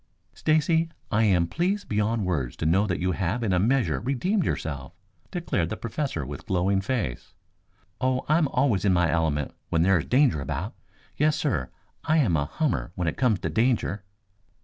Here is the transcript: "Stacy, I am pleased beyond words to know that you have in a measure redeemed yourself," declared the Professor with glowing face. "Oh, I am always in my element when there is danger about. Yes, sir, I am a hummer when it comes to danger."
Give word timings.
"Stacy, 0.33 0.89
I 1.11 1.25
am 1.25 1.45
pleased 1.45 1.87
beyond 1.87 2.25
words 2.25 2.55
to 2.55 2.65
know 2.65 2.87
that 2.87 2.99
you 2.99 3.11
have 3.11 3.43
in 3.43 3.53
a 3.53 3.59
measure 3.59 3.99
redeemed 3.99 4.43
yourself," 4.45 4.93
declared 5.29 5.69
the 5.69 5.77
Professor 5.77 6.25
with 6.25 6.47
glowing 6.47 6.81
face. 6.81 7.35
"Oh, 8.01 8.25
I 8.27 8.39
am 8.39 8.47
always 8.47 8.83
in 8.83 8.93
my 8.93 9.11
element 9.11 9.53
when 9.69 9.83
there 9.83 9.99
is 9.99 10.05
danger 10.05 10.41
about. 10.41 10.73
Yes, 11.17 11.35
sir, 11.35 11.69
I 12.03 12.17
am 12.17 12.35
a 12.35 12.45
hummer 12.45 12.91
when 12.95 13.07
it 13.07 13.15
comes 13.15 13.41
to 13.41 13.49
danger." 13.51 14.03